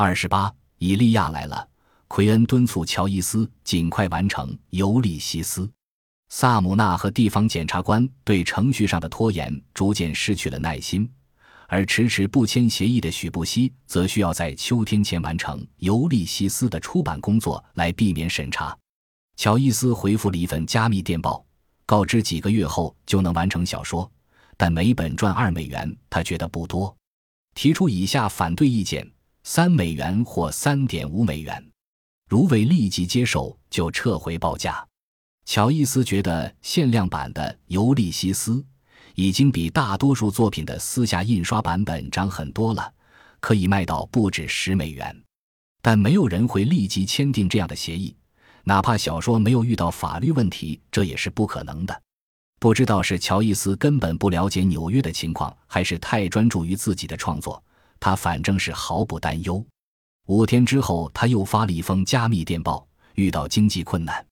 [0.00, 1.68] 二十八，以利亚来了。
[2.06, 5.62] 奎恩敦促乔伊斯尽快完成《尤利西斯》。
[6.28, 11.10] 萨姆纳和地方检察官对程序上的拖延逐渐失去了耐心，
[11.66, 18.78] 而迟迟不签协议的许布西则需要在秋天前完成《尤利西斯》的出版工作来避免审查。
[19.34, 21.44] 乔伊斯回复了一份加密电报，
[21.84, 24.08] 告知几个月后就能完成小说，
[24.56, 26.96] 但每本赚二美元，他觉得不多，
[27.56, 29.04] 提出以下反对意见：
[29.50, 31.70] 三美元或三点五美元。
[32.28, 34.86] 如未立即接受，就撤回报价。
[35.46, 38.52] 乔伊斯觉得限量版的《尤利西斯》
[39.14, 42.92] 已经比大多数作品的私下印刷版本涨很多了，
[43.40, 45.18] 可以卖到不止十美元。
[45.80, 48.14] 但没有人会立即签订这样的协议，
[48.64, 52.02] 哪怕小说没有遇到法律问题，这也是不可能的。
[52.60, 57.64] 不知道是乔伊斯根本不了解纽约的情况，还是太专注于自己的创作，
[58.00, 59.64] 他反正是毫不担忧。
[60.26, 64.24] 五天之后，他又发了一封加密电报，遇到经济困难。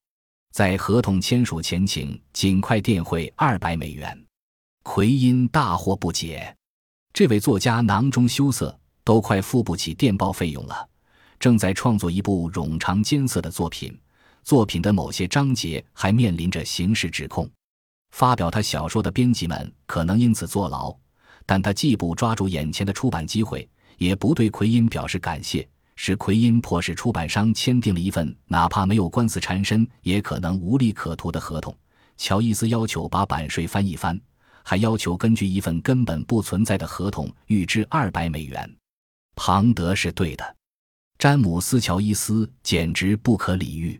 [0.53, 4.27] 在合同签署前，请尽快电汇二百美元。
[4.83, 6.55] 奎因大惑不解，
[7.13, 10.89] 这位作家囊中羞涩，都快付不起电报费用了。
[11.39, 13.99] 正在创作一部冗长艰涩的作品，
[14.43, 17.51] 作品的某些章节还面临着刑事指控。
[18.13, 20.97] 发表他小说的编辑们可能因此坐牢，
[21.47, 23.67] 但他既不抓住眼前的出版机会，
[23.97, 25.67] 也不对奎因表示感谢。
[25.95, 31.75] 使奎因迫使出版商签订了一份哪怕没有官司缠身也可能无利可图的合同。
[32.19, 34.21] 乔伊斯要求把版税翻一番，
[34.63, 38.71] 还要求根据一份根本不存在的合同预支二百美元。
[39.37, 40.57] 庞德是对的，
[41.19, 43.99] 詹姆斯·乔伊斯简直不可理喻。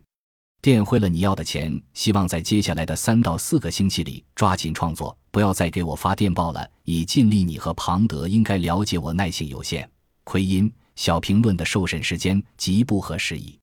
[0.61, 7.43] 电汇了你要的钱，希望在接下来的三到四个星期里抓紧创作，不要再给我发电报了，以尽力。
[7.43, 9.87] 你和庞德应该了解我耐性有限。
[10.23, 10.73] 奎因。
[10.95, 13.55] 小评论的受审时间极不合时宜。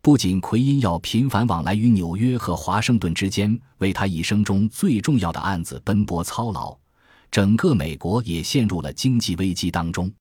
[0.00, 6.76] 不仅奎因要频繁往来于纽约和华盛顿之间，为他一生中最重要的案子奔波操劳，
[7.30, 10.12] 整个美国也陷入了经济危机当中。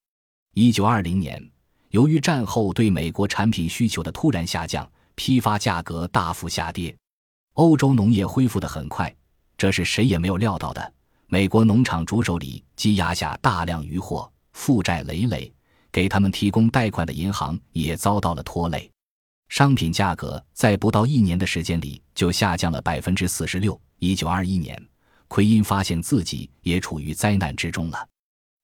[0.53, 1.43] 一九二零年，
[1.89, 6.95] 由于战后对美国产品需求的突然下降，批发价格大幅下跌，
[7.53, 9.11] 欧洲农业恢复得很快，
[9.57, 10.93] 这是谁也没有料到的。
[11.33, 15.49] 美国农场主手里积压下大量余货，负债累累。
[15.89, 18.91] 给他们提供贷款的银行也遭到了拖累，
[19.47, 23.79] 商品价格在不到一年的时间里就下降了百分之四十六。
[23.99, 24.77] 一九二一年，
[25.29, 28.05] 奎因发现自己也处于灾难之中了。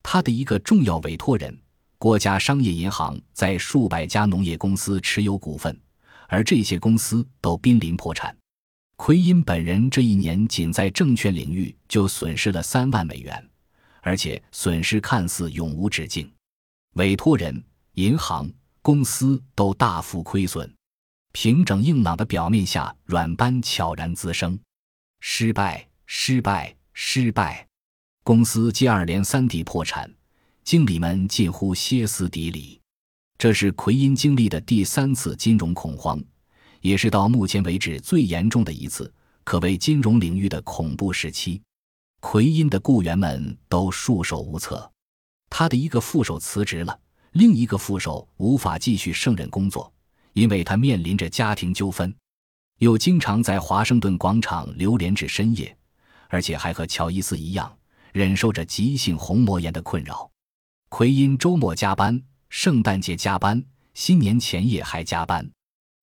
[0.04, 1.58] 他的一个重要委托人——
[1.98, 5.80] 国家商业银行，在数百家农业公司持有股份，
[6.28, 8.38] 而这些公司都濒临破产。
[8.98, 13.50] 奎因本人这一年仅在证券领域就损失了三万美元，
[14.02, 16.30] 而且损失看似永无止境。
[16.96, 17.64] 委托人、
[17.94, 20.70] 银行、公司都大幅亏损，
[21.32, 24.60] 平整硬朗的表面下，软斑悄然滋生。
[25.20, 27.66] 失败，失败，失败！
[28.24, 30.12] 公司接二连三地破产，
[30.64, 32.82] 经理们近乎歇斯底里。
[33.38, 36.22] 这是奎因经历的第三次金融恐慌，
[36.82, 39.12] 也是到目前为止最严重的一次，
[39.44, 41.62] 可谓金融领域的恐怖时期。
[42.20, 44.92] 奎因的雇员们都束手无策。
[45.50, 47.00] 他的一个副手辞职了，
[47.32, 49.92] 另一个副手无法继续胜任工作，
[50.34, 52.14] 因为他面临着家庭纠纷，
[52.80, 55.76] 又经常在华盛顿广场流连至深夜，
[56.28, 57.74] 而且还和乔伊斯一样，
[58.12, 60.30] 忍受着急性虹膜炎的困扰。
[60.90, 65.50] 奎因周末加班，圣诞节加班，新年前夜还加班。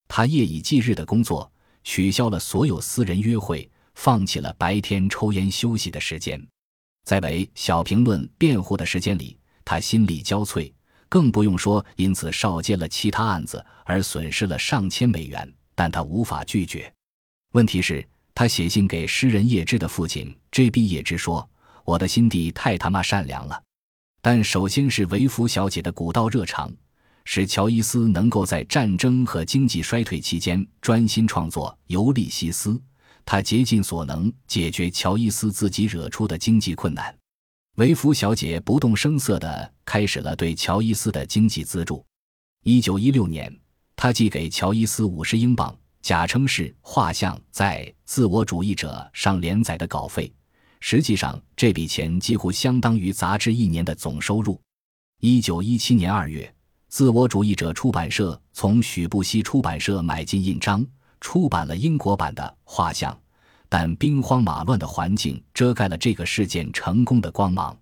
[0.07, 1.51] 他夜以继日的工作，
[1.83, 6.41] 取消了所有私人约会，放弃了白天抽烟休息的时间。
[7.03, 10.71] 在为小评论辩护的时间里，他心力交瘁，
[11.07, 15.53] 更不用说因此少接了其他案子而损失了上千美元。
[15.75, 16.91] 但他无法拒绝。
[17.51, 20.87] 问题是，他写信给诗人叶芝的父亲 J.B.
[20.87, 21.47] 叶芝说
[21.83, 23.61] ：“我的心地太他妈善良了。”
[24.21, 26.73] 但首先是维弗小姐的古道热肠，
[27.25, 32.69] 使乔伊斯能够在战争和经济衰退期间专心创作《尤利西斯》。
[33.25, 37.13] 他竭尽所能解决乔伊斯自己惹出的经济困难。
[37.77, 42.05] 维弗小姐不动声色地开始了对乔伊斯的经济资助。
[42.63, 43.53] 一九一六年，
[43.95, 50.31] 他寄给乔伊斯五十英镑，假称是画像在《自我主义者》上连载的稿费。
[50.79, 54.61] 实际上，这笔钱几乎相当于杂志一年的总收入。
[55.19, 56.45] 一九一七年二月，
[56.95, 60.87] 《自我主义者》出版社从许布西出版社买进印章。
[61.19, 63.19] 出版了英国版的画像，
[63.67, 67.77] 但兵荒马乱的环境遮盖了这个事件成功的光芒。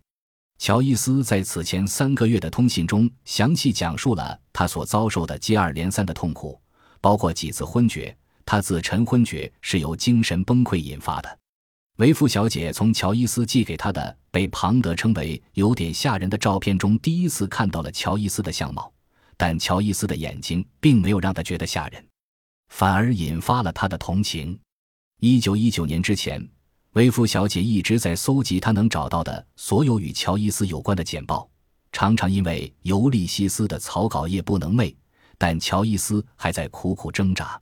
[0.57, 6.59] 乔伊斯在此前三个月的通信中详细讲述了他所遭受的接二连三的痛苦，
[6.99, 8.17] 包括几次昏厥。
[8.43, 11.37] 他自陈昏厥是由精神崩溃引发的。
[11.97, 18.91] 维夫小姐从乔伊斯寄给她的被庞德称为有点吓人的照片中，第一次看到了乔伊斯的相貌，
[19.45, 22.01] 但乔伊斯的眼睛并没有让他觉得吓人，
[22.69, 24.57] 反而引发了他的同情。
[25.19, 26.41] 一九一九年之前。
[26.93, 31.49] 威夫小姐一直在搜集她能找到的所有与乔伊斯有关的简报，
[31.91, 34.95] 常常因为尤利西斯的草稿页不能寐，
[35.37, 37.59] 但乔伊斯还在苦苦挣扎。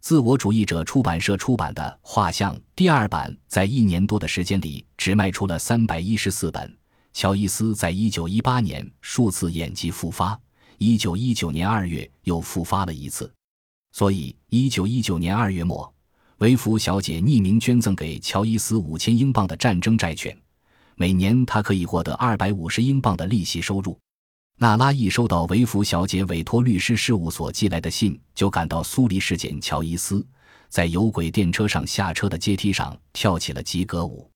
[0.00, 6.78] 自我主义者出版社出版的《画像》第二版，在一年多的时间里只卖出了三百一十四本。
[7.12, 10.38] 乔伊斯在一九一八年数次眼疾复发，
[10.78, 13.32] 一九一九年二月又复发了一次，
[13.92, 15.92] 所以一九一九年二月末。
[16.38, 20.36] 维弗小姐匿名捐赠给乔伊斯五千英镑的战争债券，
[20.94, 23.98] 每年她可以获得二百五十英镑的利息收入。
[24.58, 30.26] 娜拉一收到维弗小姐委托律师事务所寄来的信，就赶到苏黎世检乔伊斯，
[30.68, 34.30] 在有轨电车上下车的阶梯上跳起了及格舞。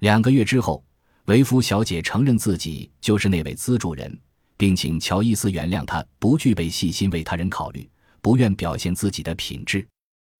[0.00, 0.84] 两个月之后，
[1.24, 4.18] 维弗小姐承认自己就是那位资助人，
[4.58, 7.88] 并请乔伊斯原谅他不具备细心为他人考虑，
[8.20, 9.88] 不愿表现自己的品质。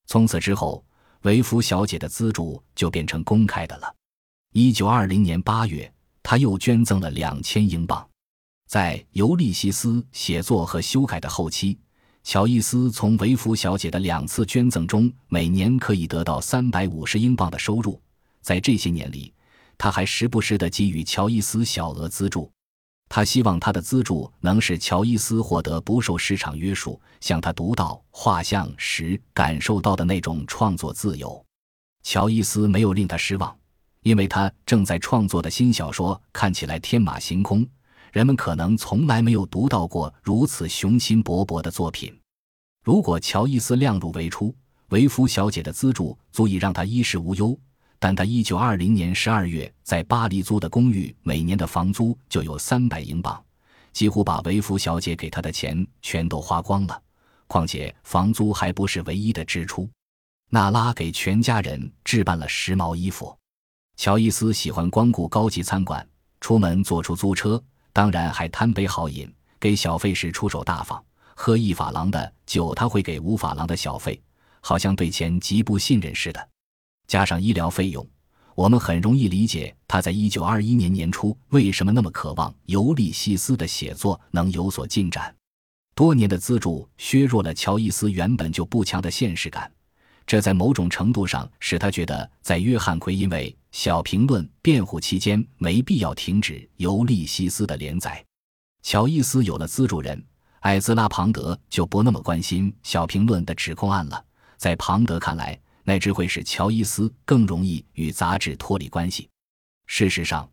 [0.06, 0.85] 从此之后。
[1.23, 3.93] 维弗小姐的资助就变成公开的了。
[4.53, 5.93] 一九二零年八月，
[6.23, 8.09] 他又捐赠了两千英镑。
[8.69, 11.76] 在《尤利西斯》写作和修改的后期，
[12.23, 18.00] 乔伊斯从维弗小姐的两次捐赠中，每年可以得到三百五十英镑的收入。
[18.41, 19.35] 在这些年里，
[19.76, 22.49] 他还时不时地给予乔伊斯小额资助。
[23.08, 31.44] 他希望他的资助能使乔伊斯获得不受市场约束，像他读到画像时感受到的那种创作自由。
[32.02, 33.56] 乔伊斯没有令他失望，
[34.02, 37.66] 因为他正在创作的新小说看起来天马行空，
[38.12, 42.14] 人们可能从来没有读到过如此雄心勃勃的作品。
[42.84, 44.54] 如果乔伊斯量入为出，
[44.90, 47.58] 维夫小姐的资助足以让他衣食无忧。
[47.99, 53.43] 但他一九二零年十二月在巴黎租的公寓，每年的房租就有三百英镑，
[53.93, 57.03] 几乎把维夫小姐给他的钱全都花光了。
[57.49, 59.89] 况且房租还不是唯一的支出。
[60.50, 63.37] 娜拉给全家人置办了时髦衣服。
[63.97, 66.06] 乔伊斯喜欢光顾高级餐馆，
[66.41, 67.62] 出门坐出租车，
[67.93, 71.03] 当然还贪杯好饮，给小费时出手大方。
[71.35, 74.21] 喝一法郎的酒，他会给五法郎的小费，
[74.61, 76.49] 好像对钱极不信任似的。
[77.08, 78.06] 加上医疗费用，
[78.55, 85.34] 我们很容易理解他在一九二一年年初为什么那么渴望尤利西斯的写作能有所进展。
[85.94, 89.72] 多年的资助削弱了乔伊斯原本就不强的现实感，
[90.26, 98.22] 这在某种程度上使他觉得在约翰奎因为小评论辩护期间没必要停止尤利西斯的连载。
[98.82, 100.22] 乔伊斯有了资助人
[100.61, 104.22] 艾兹拉庞德，就不那么关心小评论的指控案了。
[104.58, 105.58] 在庞德看来，
[105.88, 109.26] 乃至会使乔伊斯更容易与杂志脱离关系。
[109.87, 110.46] 事实上，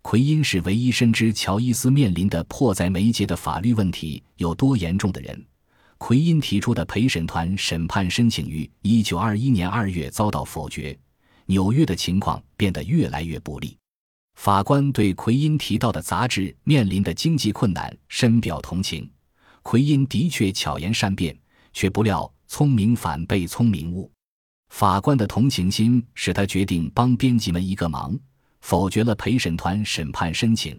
[0.00, 5.46] 奎因是唯一深知乔伊斯面临的迫在眉睫的法律问题有多严重的人。
[5.98, 10.98] 奎因提出的陪审团审判申请于1921年2月遭到否决。
[11.44, 13.76] 纽约的情况变得越来越不利。
[14.36, 19.10] 法官对奎因提到的杂志面临的经济困难深表同情。
[19.62, 21.38] 奎因的确巧言善辩，
[21.74, 24.10] 却不料聪明反被聪明误。
[24.68, 28.16] 法官的同情心使他决定帮编辑们一个忙，
[28.60, 30.78] 否决了陪审团审判申请，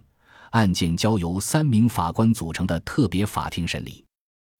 [0.52, 4.06] 案件交由三名法官组成的特别法庭审理，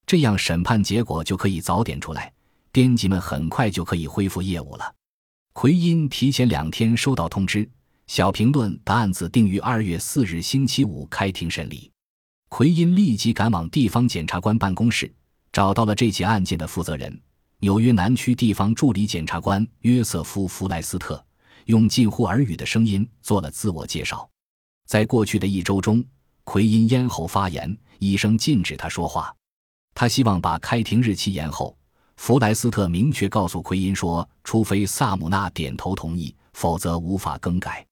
[0.06, 2.34] 这样审判结果就可以早点出来，
[2.72, 4.94] 编辑们很快就可以恢复业务了。
[5.54, 7.70] 奎因提前两天收到通知，
[8.08, 11.92] 小评论的案子定于二月四日星期五开庭审理。
[12.50, 15.14] 奎因立即赶往地方检察官办公室，
[15.52, 17.22] 找到了这起案件的负责人。
[17.62, 21.22] 纽约南区地方助理检察官约瑟夫·弗莱斯特
[21.66, 24.28] 用近乎耳语的声音做了自我介绍。
[24.88, 26.02] 在过去的一周中，
[26.46, 29.36] 奎因咽喉发炎，医生禁止他说话。
[29.94, 31.78] 他希望把开庭日期延后。
[32.16, 37.86] 弗莱斯特明确告诉奎因说，除非萨姆纳点头同意，否则无法更改。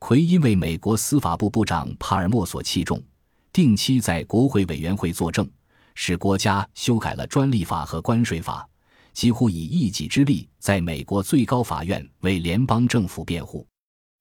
[0.00, 3.00] 奎因为美国司法部部长帕尔默所器重，
[3.52, 5.48] 定期在国会委员会作证，
[5.94, 8.68] 使国家修改了专利法和关税法。
[9.14, 13.66] 几乎以一己之力在美国最高法院为联邦政府辩护。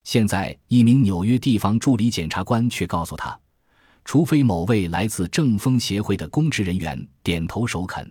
[0.04, 3.38] 现在，一名纽约地方助理检察官却告诉他，
[4.06, 8.10] 除非某位来自正风协会的公职人员点头首肯，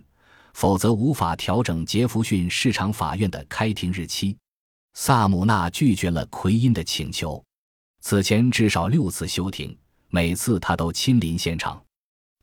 [0.53, 4.35] 否则无法调整杰弗逊市场法院的开庭日期。
[4.95, 7.43] 萨姆纳拒绝了奎因的请求。
[8.01, 9.75] 此前至少六次休庭，
[10.09, 11.81] 每次他都亲临现场。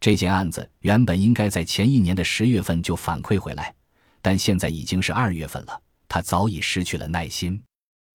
[0.00, 3.75] 这件案子原本应该在前一年的十月份就反馈回来，
[4.22, 7.62] 但现在已经是二月份了，他早已失去了耐心。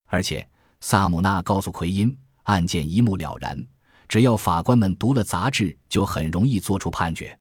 [0.08, 0.48] 而且
[0.82, 3.66] 萨姆纳告诉奎因，案件一目了然，
[4.08, 7.38] 只要法官们读了杂志，就很容易做出判决。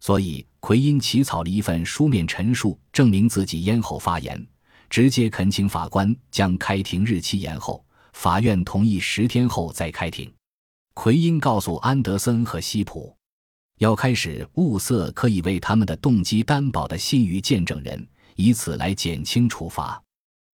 [0.00, 4.44] 所以奎因起草了一份书面陈述，证明自己咽喉发炎，
[4.88, 7.84] 直接恳请法官将开庭日期延后。
[8.12, 10.30] 法院同意十天后再开庭。
[10.94, 13.16] 奎因告诉安德森和西普，
[13.80, 18.06] 要开始物色可以为他们的动机担保的信誉见证人，
[18.36, 20.00] 以此来减轻处罚。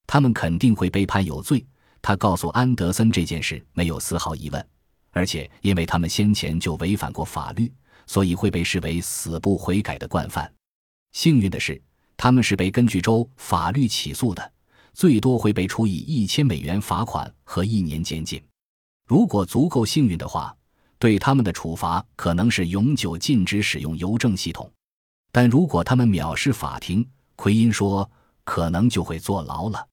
[0.07, 1.67] 他们肯定会被判有罪。
[2.01, 4.69] 他告诉安德森这件事没有丝毫疑问，
[5.11, 7.73] 而且因为他们先前就违反过法律。
[8.09, 10.49] 所以会被视为死不悔改的惯犯。
[11.11, 11.83] 幸运的是，
[12.17, 14.53] 他们是被根据州法律起诉的，
[14.93, 18.41] 最多会被处以一千美元罚款和一年监禁。
[19.09, 20.57] 如果足够幸运的话，
[20.99, 24.71] 对他们的处罚可能是永久禁止使用邮政系统。
[25.31, 28.11] 但如果他们藐视法庭，奎因说，
[28.45, 29.87] 可能就会坐牢了。